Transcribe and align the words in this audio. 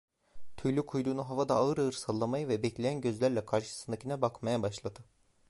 Tüylü 0.57 0.85
kuyruğunu 0.85 1.29
havada 1.29 1.55
ağır 1.55 1.77
ağır 1.77 1.91
sallamaya 1.93 2.47
ve 2.47 2.63
bekleyen 2.63 3.01
gözlerle 3.01 3.45
karşısındakine 3.45 4.21
bakmaya 4.21 4.61
başladı. 4.63 4.99